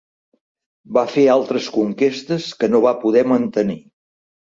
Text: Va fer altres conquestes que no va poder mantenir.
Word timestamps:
Va 0.97 1.01
fer 1.15 1.25
altres 1.33 1.67
conquestes 1.75 2.47
que 2.63 2.71
no 2.73 2.81
va 2.87 2.95
poder 3.05 3.23
mantenir. 3.33 3.77